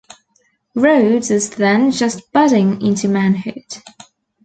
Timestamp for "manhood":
3.07-3.65